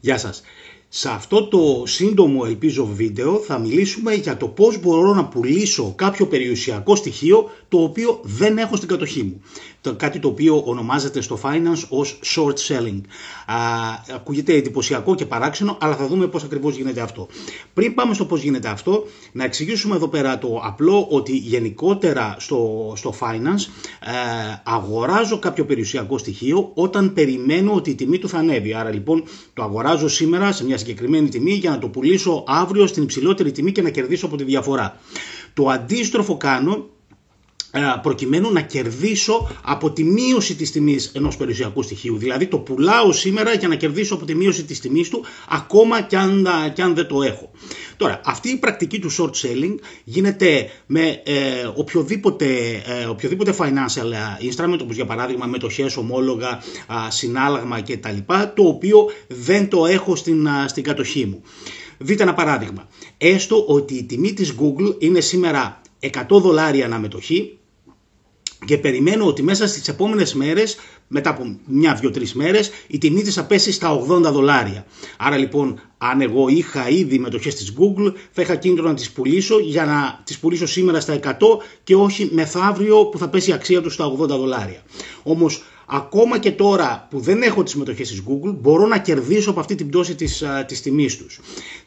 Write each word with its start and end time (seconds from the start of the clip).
Γεια 0.00 0.18
σας. 0.18 0.42
Σε 0.88 1.08
αυτό 1.08 1.48
το 1.48 1.82
σύντομο 1.86 2.42
ελπίζω 2.46 2.86
βίντεο 2.86 3.38
θα 3.38 3.58
μιλήσουμε 3.58 4.14
για 4.14 4.36
το 4.36 4.48
πώς 4.48 4.80
μπορώ 4.80 5.14
να 5.14 5.24
πουλήσω 5.24 5.92
κάποιο 5.96 6.26
περιουσιακό 6.26 6.96
στοιχείο 6.96 7.50
το 7.68 7.82
οποίο 7.82 8.20
δεν 8.22 8.58
έχω 8.58 8.76
στην 8.76 8.88
κατοχή 8.88 9.22
μου. 9.22 9.42
Το, 9.86 9.94
κάτι 9.94 10.18
το 10.18 10.28
οποίο 10.28 10.62
ονομάζεται 10.66 11.20
στο 11.20 11.38
finance 11.42 11.86
ως 11.88 12.18
short 12.24 12.54
selling. 12.68 13.00
Α, 13.46 13.56
ακούγεται 14.14 14.52
εντυπωσιακό 14.52 15.14
και 15.14 15.26
παράξενο, 15.26 15.78
αλλά 15.80 15.96
θα 15.96 16.06
δούμε 16.06 16.26
πώς 16.26 16.42
ακριβώς 16.44 16.76
γίνεται 16.76 17.00
αυτό. 17.00 17.28
Πριν 17.74 17.94
πάμε 17.94 18.14
στο 18.14 18.24
πώς 18.24 18.42
γίνεται 18.42 18.68
αυτό, 18.68 19.06
να 19.32 19.44
εξηγήσουμε 19.44 19.96
εδώ 19.96 20.08
πέρα 20.08 20.38
το 20.38 20.60
απλό 20.64 21.06
ότι 21.10 21.36
γενικότερα 21.36 22.36
στο, 22.38 22.92
στο 22.96 23.14
finance 23.20 23.70
ε, 24.00 24.12
αγοράζω 24.64 25.38
κάποιο 25.38 25.64
περιουσιακό 25.64 26.18
στοιχείο 26.18 26.70
όταν 26.74 27.12
περιμένω 27.12 27.72
ότι 27.74 27.90
η 27.90 27.94
τιμή 27.94 28.18
του 28.18 28.28
θα 28.28 28.38
ανέβει. 28.38 28.74
Άρα 28.74 28.90
λοιπόν 28.90 29.24
το 29.54 29.62
αγοράζω 29.62 30.08
σήμερα 30.08 30.52
σε 30.52 30.64
μια 30.64 30.78
συγκεκριμένη 30.78 31.28
τιμή 31.28 31.52
για 31.52 31.70
να 31.70 31.78
το 31.78 31.88
πουλήσω 31.88 32.44
αύριο 32.46 32.86
στην 32.86 33.02
υψηλότερη 33.02 33.52
τιμή 33.52 33.72
και 33.72 33.82
να 33.82 33.90
κερδίσω 33.90 34.26
από 34.26 34.36
τη 34.36 34.44
διαφορά. 34.44 35.00
Το 35.54 35.68
αντίστροφο 35.68 36.36
κάνω 36.36 36.72
ε, 36.72 36.95
προκειμένου 38.02 38.52
να 38.52 38.60
κερδίσω 38.60 39.50
από 39.62 39.90
τη 39.90 40.04
μείωση 40.04 40.54
της 40.54 40.70
τιμής 40.72 41.10
ενός 41.14 41.36
περιουσιακού 41.36 41.82
στοιχείου. 41.82 42.16
Δηλαδή 42.16 42.46
το 42.46 42.58
πουλάω 42.58 43.12
σήμερα 43.12 43.52
για 43.54 43.68
να 43.68 43.74
κερδίσω 43.74 44.14
από 44.14 44.24
τη 44.24 44.34
μείωση 44.34 44.64
της 44.64 44.80
τιμής 44.80 45.08
του 45.08 45.24
ακόμα 45.48 46.00
και 46.02 46.16
αν, 46.16 46.46
και 46.74 46.82
αν 46.82 46.94
δεν 46.94 47.06
το 47.06 47.22
έχω. 47.22 47.50
Τώρα, 47.96 48.20
αυτή 48.24 48.48
η 48.48 48.56
πρακτική 48.56 48.98
του 48.98 49.10
short 49.12 49.30
selling 49.30 49.74
γίνεται 50.04 50.70
με 50.86 51.20
ε, 51.24 51.34
οποιοδήποτε, 51.74 52.46
ε, 52.86 53.04
οποιοδήποτε 53.04 53.54
financial 53.58 54.42
instrument, 54.50 54.78
όπως 54.82 54.94
για 54.94 55.04
παράδειγμα 55.06 55.46
μετοχές, 55.46 55.96
ομόλογα, 55.96 56.62
συνάλλαγμα 57.08 57.80
κτλ, 57.82 58.16
το 58.54 58.62
οποίο 58.62 59.10
δεν 59.28 59.68
το 59.68 59.86
έχω 59.86 60.16
στην, 60.16 60.48
στην 60.66 60.82
κατοχή 60.82 61.26
μου. 61.26 61.42
Δείτε 61.98 62.22
ένα 62.22 62.34
παράδειγμα. 62.34 62.88
Έστω 63.18 63.64
ότι 63.66 63.94
η 63.94 64.04
τιμή 64.04 64.32
της 64.32 64.54
Google 64.60 64.94
είναι 64.98 65.20
σήμερα 65.20 65.80
100 66.00 66.08
δολάρια 66.28 66.84
αναμετοχή 66.84 67.58
και 68.66 68.78
περιμένω 68.78 69.26
ότι 69.26 69.42
μέσα 69.42 69.66
στις 69.66 69.88
επόμενες 69.88 70.34
μέρες, 70.34 70.76
μετά 71.08 71.30
από 71.30 71.56
μια, 71.66 71.94
δύο, 71.94 72.10
τρεις 72.10 72.34
μέρες, 72.34 72.70
η 72.86 72.98
τιμή 72.98 73.22
της 73.22 73.34
θα 73.34 73.44
πέσει 73.44 73.72
στα 73.72 73.90
80 74.08 74.32
δολάρια. 74.32 74.86
Άρα 75.16 75.36
λοιπόν, 75.36 75.80
αν 75.98 76.20
εγώ 76.20 76.48
είχα 76.48 76.88
ήδη 76.88 77.18
μετοχές 77.18 77.54
της 77.54 77.72
Google, 77.78 78.12
θα 78.30 78.42
είχα 78.42 78.56
κίνητρο 78.56 78.84
να 78.88 78.94
τις 78.94 79.10
πουλήσω 79.10 79.58
για 79.58 79.84
να 79.84 80.20
τις 80.24 80.38
πουλήσω 80.38 80.66
σήμερα 80.66 81.00
στα 81.00 81.12
100 81.12 81.32
και 81.84 81.94
όχι 81.94 82.28
μεθαύριο 82.32 83.04
που 83.06 83.18
θα 83.18 83.28
πέσει 83.28 83.50
η 83.50 83.52
αξία 83.52 83.82
του 83.82 83.90
στα 83.90 84.12
80 84.20 84.26
δολάρια. 84.26 84.82
Όμως, 85.22 85.62
ακόμα 85.86 86.38
και 86.38 86.50
τώρα 86.52 87.06
που 87.10 87.20
δεν 87.20 87.42
έχω 87.42 87.62
τις 87.62 87.74
μετοχές 87.74 88.08
της 88.08 88.22
Google, 88.28 88.54
μπορώ 88.60 88.86
να 88.86 88.98
κερδίσω 88.98 89.50
από 89.50 89.60
αυτή 89.60 89.74
την 89.74 89.88
πτώση 89.88 90.14
της, 90.14 90.42
της 90.66 90.82
τιμής 90.82 91.16
τους. 91.16 91.40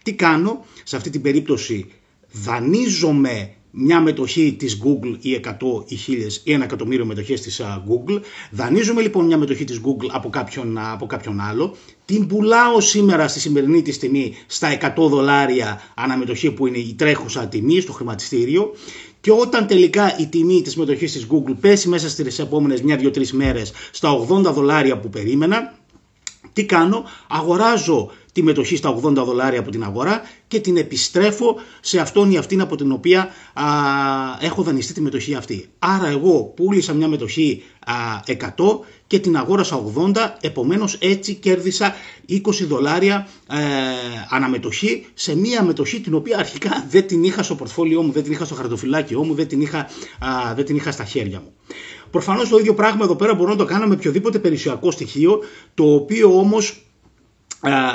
Τι 0.03 0.13
κάνω, 0.13 0.66
σε 0.83 0.95
αυτή 0.95 1.09
την 1.09 1.22
περίπτωση 1.22 1.91
δανείζομαι 2.31 3.53
μια 3.72 4.02
μετοχή 4.02 4.56
της 4.59 4.81
Google 4.84 5.17
ή 5.22 5.34
100 5.34 5.52
ή 5.88 5.95
1000 5.95 6.42
ή 6.44 6.53
ένα 6.53 6.64
εκατομμύριο 6.64 7.06
μετοχές 7.06 7.42
της 7.42 7.62
Google. 7.62 8.20
Δανείζουμε 8.52 9.02
λοιπόν 9.02 9.25
μια 9.25 9.38
μετοχή 9.38 9.64
της 9.64 9.81
Google 9.86 10.08
από 10.12 10.30
κάποιον, 10.30 10.78
από 10.78 11.06
κάποιον 11.06 11.39
άλλο. 11.39 11.75
Την 12.06 12.28
πουλάω 12.28 12.80
σήμερα 12.80 13.28
στη 13.28 13.40
σημερινή 13.40 13.81
της 13.81 14.00
τιμή 14.00 14.34
στα 14.47 14.78
100 14.97 15.09
δολάρια 15.09 15.81
αναμετοχή 15.95 16.52
που 16.52 16.67
είναι 16.67 16.78
η 16.78 16.94
τρέχουσα 16.97 17.47
τιμή 17.47 17.80
στο 17.80 17.92
χρηματιστήριο. 17.92 18.72
Και 19.22 19.31
όταν 19.31 19.67
τελικά 19.67 20.17
η 20.20 20.28
τιμή 20.28 20.62
της 20.62 20.75
μετοχής 20.75 21.12
της 21.12 21.28
Google 21.31 21.56
πέσει 21.59 21.88
μέσα 21.88 22.09
στις 22.09 22.40
επόμενες 22.40 22.81
μια, 22.81 22.95
δύο, 22.95 23.12
τρεις 23.12 23.34
μέρες 23.34 23.72
στα 23.91 24.09
80 24.30 24.53
δολάρια 24.53 25.00
που 25.00 25.09
περίμενα, 25.09 25.78
τι 26.53 26.66
κάνω, 26.66 27.03
αγοράζω 27.28 28.12
τη 28.31 28.44
μετοχή 28.44 28.75
στα 28.75 28.95
80 29.03 29.13
δολάρια 29.13 29.59
από 29.59 29.72
την 29.72 29.84
αγορά 29.84 30.22
και 30.47 30.59
την 30.59 30.78
επιστρέφω 30.78 31.56
σε 31.81 32.00
αυτόν 32.00 32.31
ή 32.31 32.38
αυτήν 32.38 32.62
από 32.62 32.75
την 32.75 32.91
οποία 32.91 33.29
α, 33.53 33.63
έχω 34.40 34.63
δανειστεί 34.63 34.94
τη 34.94 35.01
μετοχή 35.01 35.35
αυτή. 35.35 35.69
Άρα 35.79 36.07
εγώ 36.07 36.44
πούλησα 36.56 36.94
μια 36.94 37.07
μετοχή 37.07 37.63
α, 37.85 37.94
100 38.25 38.35
και 39.07 39.19
την 39.19 39.38
αγόρασα 39.38 39.84
80, 39.95 40.16
επομένως 40.41 40.97
έτσι 41.00 41.34
κέρδισα 41.34 41.94
20 42.29 42.38
δολάρια 42.68 43.28
ε, 43.50 43.56
αναμετοχή 44.29 45.06
σε 45.13 45.35
μια 45.35 45.63
μετοχή 45.63 46.00
την 46.00 46.13
οποία 46.13 46.38
αρχικά 46.38 46.85
δεν 46.89 47.07
την 47.07 47.23
είχα 47.23 47.44
στο 47.44 47.56
πορτφόλιό 47.56 48.01
μου, 48.01 48.12
δεν 48.12 48.23
την 48.23 48.31
είχα 48.31 48.45
στο 48.45 48.56
χαρτοφυλάκιό 48.56 49.23
μου, 49.23 49.34
δεν 49.34 49.47
την 49.47 49.62
είχα, 49.62 49.79
α, 50.19 50.53
δεν 50.56 50.66
την 50.66 50.75
είχα 50.75 50.91
στα 50.91 51.03
χέρια 51.03 51.39
μου. 51.39 51.53
Προφανώς 52.12 52.50
το 52.50 52.57
ίδιο 52.57 52.73
πράγμα 52.73 53.03
εδώ 53.03 53.16
πέρα 53.16 53.34
μπορώ 53.34 53.50
να 53.50 53.56
το 53.57 53.66
κάνω 53.66 53.88
με 53.88 53.94
οποιοδήποτε 53.94 54.39
περιουσιακό 54.39 54.91
στοιχείο, 54.91 55.39
το 55.73 55.94
οποίο 55.94 56.38
όμως 56.38 56.84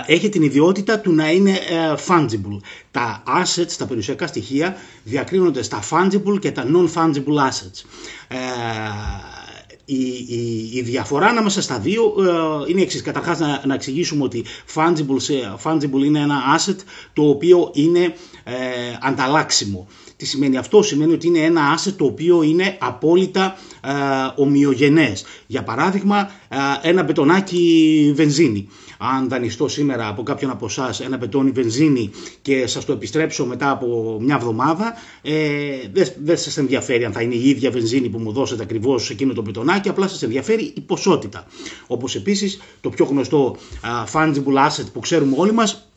έχει 0.07 0.29
την 0.29 0.43
ιδιότητα 0.43 0.99
του 1.01 1.13
να 1.13 1.31
είναι 1.31 1.51
ε, 1.51 1.95
fungible. 2.07 2.59
Τα 2.91 3.23
assets, 3.27 3.73
τα 3.79 3.87
περιουσιακά 3.87 4.27
στοιχεία 4.27 4.77
διακρίνονται 5.05 5.63
στα 5.63 5.83
fungible 5.91 6.39
και 6.41 6.51
τα 6.53 6.65
non-fungible 6.67 7.37
assets. 7.49 7.83
Ε, 8.29 8.37
η, 9.85 10.03
η, 10.29 10.71
η 10.73 10.83
διαφορά 10.83 11.27
ανάμεσα 11.27 11.63
στα 11.63 11.79
δύο 11.79 12.15
ε, 12.19 12.71
είναι 12.71 12.81
εξής. 12.81 13.03
Καταρχάς 13.03 13.39
να, 13.39 13.63
να 13.67 13.75
εξηγήσουμε 13.75 14.25
ότι 14.25 14.45
fungible, 14.75 15.19
fungible 15.65 16.05
είναι 16.05 16.21
ένα 16.21 16.41
asset 16.59 16.77
το 17.13 17.29
οποίο 17.29 17.71
είναι 17.75 18.15
ανταλλάξιμο. 19.01 19.89
Τι 20.17 20.27
σημαίνει 20.27 20.57
αυτό, 20.57 20.83
σημαίνει 20.83 21.13
ότι 21.13 21.27
είναι 21.27 21.39
ένα 21.39 21.79
asset 21.79 21.93
το 21.97 22.05
οποίο 22.05 22.43
είναι 22.43 22.77
απόλυτα 22.81 23.57
ε, 23.81 23.91
ομοιογενές. 24.37 25.25
Για 25.47 25.63
παράδειγμα, 25.63 26.19
ε, 26.21 26.44
ένα 26.83 27.03
μπετονάκι 27.03 28.13
βενζίνη. 28.17 28.69
Αν 28.99 29.29
δανειστώ 29.29 29.69
σήμερα 29.69 30.09
από 30.09 30.23
κάποιον 30.23 30.51
από 30.51 30.67
εσάς 30.67 31.01
ένα 31.01 31.17
μπετόνι 31.17 31.51
βενζίνη 31.51 32.11
και 32.43 32.67
σας 32.67 32.85
το 32.85 32.93
επιστρέψω 32.93 33.47
μετά 33.47 33.71
από 33.71 34.19
μια 34.21 34.35
εβδομάδα, 34.35 34.95
ε, 35.23 35.33
δεν, 35.93 36.09
δεν 36.25 36.37
σας 36.37 36.57
ενδιαφέρει 36.57 37.05
αν 37.05 37.13
θα 37.13 37.23
είναι 37.23 37.35
η 37.35 37.49
ίδια 37.49 37.71
βενζίνη 37.71 38.09
που 38.09 38.19
μου 38.19 38.33
δώσετε 38.33 38.63
ακριβώς 38.63 39.11
εκείνο 39.11 39.33
το 39.33 39.43
μπετονάκι, 39.43 39.89
απλά 39.89 40.09
σας 40.09 40.23
ενδιαφέρει 40.23 40.73
η 40.77 40.81
ποσότητα. 40.81 41.47
Όπως 41.87 42.17
επίσης 42.17 42.61
το 42.81 42.91
πιο 42.91 43.05
γνωστό 43.05 43.57
uh, 43.83 44.13
fungible 44.13 44.69
asset 44.69 44.87
που 44.93 45.01
ξέρουμε 45.01 45.35
όλοι 45.39 45.53
μας 45.53 45.89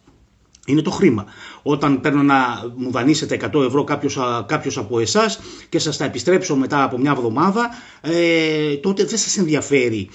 είναι 0.68 0.82
το 0.82 0.92
χρήμα. 0.92 1.26
Όταν 1.62 2.02
παίρνω 2.02 2.24
να 2.24 2.36
μου 2.76 2.92
δανείσετε 2.92 3.40
100 3.54 3.64
ευρώ 3.66 3.84
κάποιος, 3.84 4.18
κάποιος 4.46 4.78
από 4.78 5.00
εσάς 5.00 5.40
και 5.70 5.80
σας 5.80 5.98
τα 5.98 6.06
επιστρέψω 6.06 6.56
μετά 6.56 6.84
από 6.84 6.98
μια 6.98 7.12
εβδομάδα, 7.12 7.70
ε, 8.02 8.76
τότε 8.76 9.04
δεν 9.04 9.18
σας 9.18 9.38
ενδιαφέρει 9.38 10.10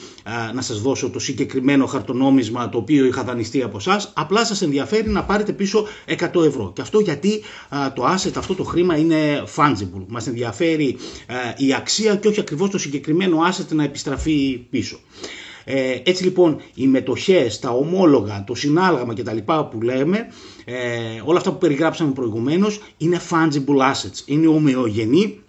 να 0.54 0.60
σας 0.62 0.80
δώσω 0.80 1.10
το 1.10 1.18
συγκεκριμένο 1.18 1.86
χαρτονόμισμα 1.86 2.68
το 2.68 2.78
οποίο 2.78 3.04
είχα 3.04 3.22
δανειστεί 3.22 3.62
από 3.62 3.76
εσάς, 3.76 4.12
απλά 4.14 4.44
σας 4.44 4.62
ενδιαφέρει 4.62 5.08
να 5.08 5.24
πάρετε 5.24 5.52
πίσω 5.52 5.86
100 6.06 6.44
ευρώ. 6.44 6.72
Και 6.74 6.80
αυτό 6.80 6.98
γιατί 7.00 7.42
το 7.94 8.04
asset, 8.14 8.32
αυτό 8.36 8.54
το 8.54 8.64
χρήμα 8.64 8.96
είναι 8.96 9.42
fungible. 9.56 10.04
Μας 10.08 10.26
ενδιαφέρει 10.26 10.96
η 11.56 11.74
αξία 11.74 12.16
και 12.16 12.28
όχι 12.28 12.40
ακριβώς 12.40 12.70
το 12.70 12.78
συγκεκριμένο 12.78 13.38
asset 13.50 13.68
να 13.74 13.84
επιστραφεί 13.84 14.66
πίσω. 14.70 14.98
Ε, 15.64 16.00
έτσι 16.04 16.24
λοιπόν 16.24 16.60
οι 16.74 16.86
μετοχές, 16.86 17.58
τα 17.58 17.70
ομόλογα, 17.70 18.44
το 18.46 18.54
συνάλλαγμα 18.54 19.14
κτλ. 19.14 19.38
που 19.70 19.80
λέμε, 19.82 20.26
ε, 20.64 20.74
όλα 21.24 21.38
αυτά 21.38 21.50
που 21.52 21.58
περιγράψαμε 21.58 22.12
προηγουμένως 22.12 22.80
είναι 22.96 23.20
fungible 23.30 23.92
assets, 23.92 24.22
είναι 24.26 24.46
ομοιογενή 24.46 25.40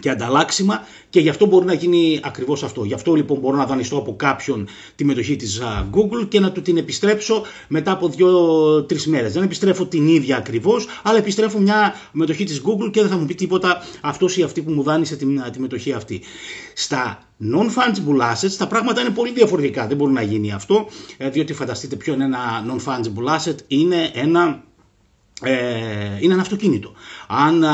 και 0.00 0.10
ανταλλάξιμα 0.10 0.80
και 1.10 1.20
γι' 1.20 1.28
αυτό 1.28 1.46
μπορεί 1.46 1.66
να 1.66 1.72
γίνει 1.72 2.20
ακριβώς 2.22 2.62
αυτό. 2.62 2.84
Γι' 2.84 2.94
αυτό 2.94 3.14
λοιπόν 3.14 3.38
μπορώ 3.38 3.56
να 3.56 3.66
δανειστώ 3.66 3.96
από 3.96 4.16
κάποιον 4.16 4.68
τη 4.94 5.04
μετοχή 5.04 5.36
της 5.36 5.60
Google 5.92 6.28
και 6.28 6.40
να 6.40 6.52
του 6.52 6.62
την 6.62 6.76
επιστρέψω 6.76 7.42
μετά 7.68 7.92
από 7.92 8.10
2-3 8.88 9.02
μέρες. 9.02 9.32
Δεν 9.32 9.42
επιστρέφω 9.42 9.86
την 9.86 10.08
ίδια 10.08 10.36
ακριβώς, 10.36 10.86
αλλά 11.02 11.18
επιστρέφω 11.18 11.58
μια 11.58 11.94
μετοχή 12.12 12.44
της 12.44 12.62
Google 12.64 12.90
και 12.90 13.00
δεν 13.00 13.10
θα 13.10 13.16
μου 13.16 13.26
πει 13.26 13.34
τίποτα 13.34 13.82
αυτός 14.00 14.36
ή 14.36 14.42
αυτή 14.42 14.62
που 14.62 14.70
μου 14.72 14.82
δάνεισε 14.82 15.16
τη, 15.16 15.26
τη 15.52 15.60
μετοχή 15.60 15.92
αυτή. 15.92 16.20
Στα 16.74 17.22
non-fungible 17.42 18.32
assets 18.32 18.52
τα 18.58 18.66
πράγματα 18.66 19.00
είναι 19.00 19.10
πολύ 19.10 19.32
διαφορετικά. 19.32 19.86
Δεν 19.86 19.96
μπορεί 19.96 20.12
να 20.12 20.22
γίνει 20.22 20.52
αυτό, 20.52 20.86
ε, 21.16 21.30
διότι 21.30 21.52
φανταστείτε 21.52 21.96
ποιο 21.96 22.14
είναι 22.14 22.24
ένα 22.24 22.38
non-fungible 22.68 23.38
asset. 23.38 23.56
Είναι 23.66 24.10
ένα 24.14 24.62
ε, 24.69 24.69
είναι 26.20 26.32
ένα 26.32 26.42
αυτοκίνητο. 26.42 26.92
Αν 27.28 27.64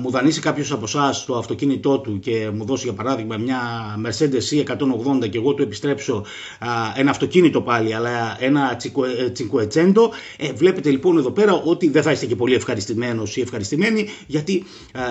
μου 0.00 0.10
δανείσει 0.10 0.40
κάποιος 0.40 0.72
από 0.72 0.84
εσάς 0.84 1.24
το 1.24 1.36
αυτοκίνητό 1.36 1.98
του 1.98 2.18
και 2.18 2.50
μου 2.54 2.64
δώσει 2.64 2.84
για 2.84 2.92
παράδειγμα 2.92 3.36
μια 3.36 3.60
Mercedes 4.06 4.64
C180 5.22 5.28
και 5.30 5.38
εγώ 5.38 5.54
του 5.54 5.62
επιστρέψω 5.62 6.24
ένα 6.96 7.10
αυτοκίνητο 7.10 7.60
πάλι, 7.62 7.94
αλλά 7.94 8.36
ένα 8.40 8.76
Cinquecento, 9.38 10.08
ε, 10.36 10.52
βλέπετε 10.52 10.90
λοιπόν 10.90 11.18
εδώ 11.18 11.30
πέρα 11.30 11.54
ότι 11.54 11.88
δεν 11.88 12.02
θα 12.02 12.10
είστε 12.12 12.26
και 12.26 12.36
πολύ 12.36 12.54
ευχαριστημένος 12.54 13.36
ή 13.36 13.40
ευχαριστημένοι, 13.40 14.08
γιατί 14.26 14.64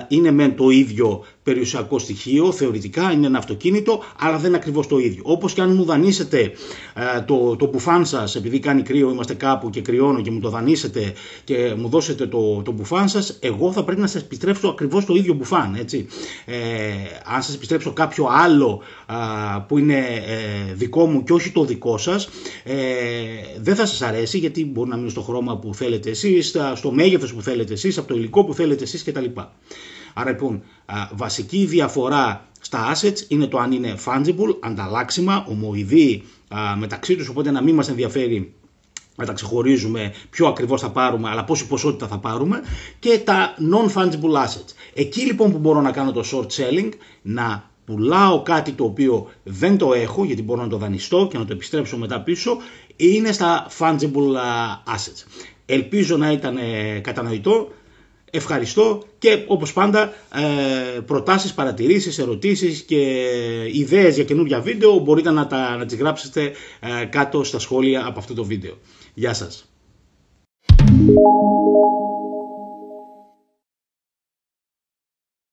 είναι 0.08 0.32
μεν 0.32 0.56
το 0.56 0.70
ίδιο 0.70 1.26
περιουσιακό 1.44 2.00
στοιχείο, 2.00 2.52
θεωρητικά 2.52 3.12
είναι 3.12 3.28
ένα 3.28 3.38
αυτοκίνητο, 3.38 4.04
αλλά 4.20 4.38
δεν 4.38 4.48
είναι 4.48 4.58
ακριβώς 4.58 4.88
το 4.88 4.98
ίδιο. 4.98 5.22
Όπως 5.26 5.54
και 5.54 5.62
αν 5.62 5.74
μου 5.74 5.84
δανείσετε 5.84 6.42
ε, 6.94 7.22
το, 7.26 7.56
το 7.56 7.66
μπουφάν 7.66 8.06
σας, 8.06 8.36
επειδή 8.36 8.60
κάνει 8.60 8.82
κρύο, 8.82 9.10
είμαστε 9.10 9.34
κάπου 9.34 9.70
και 9.70 9.82
κρυώνω 9.82 10.22
και 10.22 10.32
μου 10.32 10.40
το 10.40 10.50
δανείσετε 10.50 11.14
και 11.44 11.74
μου 11.78 11.90
δώσετε 11.90 12.28
το, 12.28 12.62
το 12.62 12.72
μπουφάν 12.72 13.10
σας, 13.10 13.38
εγώ 13.40 13.72
θα 13.72 13.84
πρέπει 13.84 14.02
να 14.02 14.08
σας 14.08 14.22
επιστρέψω 14.22 14.68
ακριβώς 14.68 15.06
το 15.06 15.16
ίδιο 15.16 15.34
μπουφάν, 15.34 15.76
έτσι. 15.76 16.08
Ε, 16.46 16.56
αν 17.36 17.42
σας 17.44 17.56
επιστρέψω 17.56 17.94
κάποιο 17.94 18.28
άλλο 18.32 18.82
που 19.68 19.78
είναι 19.78 19.98
ε, 19.98 20.74
δικό 20.74 21.06
μου 21.06 21.24
και 21.24 21.34
όχι 21.34 21.52
το 21.52 21.66
δικό 21.66 21.98
σας, 21.98 22.30
ε, 22.64 22.76
δεν 23.60 23.76
θα 23.76 23.86
σας 23.86 24.02
αρέσει 24.02 24.38
γιατί 24.38 24.66
μπορεί 24.66 24.90
να 24.90 24.96
μείνει 24.98 25.10
στο 25.10 25.22
χρώμα 25.22 25.58
που 25.58 25.74
θέλετε 25.74 26.10
εσείς, 26.10 26.56
στο 26.74 26.92
μέγεθος 26.92 27.34
που 27.34 27.42
θέλετε 27.42 27.74
εσείς, 27.74 27.98
από 27.98 28.08
το 28.08 28.16
υλικό 28.16 28.44
που 28.44 28.54
θέλετε 28.54 28.84
εσείς 28.84 29.04
κτλ. 29.04 29.26
Άρα 30.20 30.30
λοιπόν, 30.30 30.64
βασική 31.12 31.66
διαφορά 31.66 32.48
στα 32.60 32.96
assets 32.96 33.20
είναι 33.28 33.48
το 33.48 33.58
αν 33.58 33.72
είναι 33.72 33.96
fungible, 34.06 34.56
ανταλλάξιμα, 34.60 35.46
ομοειδή 35.50 36.24
μεταξύ 36.78 37.16
τους, 37.16 37.28
οπότε 37.30 37.52
να 37.52 37.62
μην 37.62 37.76
μας 37.76 37.90
ενδιαφέρει 37.90 38.54
να 39.16 39.26
τα 39.26 39.34
ξεχωρίζουμε 39.34 40.14
ποιο 40.30 40.48
ακριβώς 40.48 40.82
θα 40.82 40.90
πάρουμε, 40.92 41.30
αλλά 41.30 41.44
πόση 41.44 41.68
ποσότητα 41.68 42.08
θα 42.08 42.18
πάρουμε 42.20 42.62
και 43.00 43.22
τα 43.24 43.56
non-fungible 43.72 44.46
assets. 44.46 44.74
Εκεί 44.94 45.22
λοιπόν 45.22 45.52
που 45.52 45.58
μπορώ 45.58 45.82
να 45.82 45.92
κάνω 45.92 46.12
το 46.12 46.24
short 46.32 46.48
selling, 46.48 46.90
να 47.22 47.70
πουλάω 47.86 48.42
κάτι 48.42 48.72
το 48.72 48.84
οποίο 48.84 49.28
δεν 49.44 49.78
το 49.78 49.94
έχω, 49.94 50.24
γιατί 50.24 50.44
μπορώ 50.44 50.62
να 50.62 50.68
το 50.68 50.78
δανειστώ 50.78 51.28
και 51.32 51.38
να 51.38 51.46
το 51.46 51.54
επιστρέψω 51.54 51.98
μετά 51.98 52.22
πίσω, 52.22 52.58
είναι 52.96 53.32
στα 53.32 53.68
fungible 53.80 54.36
assets. 54.96 55.24
Ελπίζω 55.66 56.18
να 56.18 56.32
ήταν 56.32 56.58
ε, 56.58 57.00
κατανοητό. 57.00 57.72
Ευχαριστώ 58.32 59.04
και 59.18 59.44
όπως 59.48 59.74
πάντα 59.74 60.14
ε, 60.36 61.00
προτάσεις, 61.00 61.54
παρατηρήσεις, 61.54 62.20
ερωτήσεις 62.20 62.82
και 62.82 63.24
ιδέες 63.74 64.16
για 64.16 64.24
καινούργια 64.24 64.60
βίντεο 64.62 65.00
μπορείτε 65.00 65.32
να, 65.32 65.48
τα, 65.48 65.78
να 65.78 65.86
τις 65.86 65.98
γράψετε 65.98 66.52
ε, 67.02 67.06
κάτω 67.06 67.44
στα 67.44 67.60
σχόλια 67.60 68.06
από 68.06 68.20
αυτό 68.20 68.34
το 68.34 68.44
βίντεο. 68.44 68.78
Γεια 69.14 69.34
σας. 69.34 69.70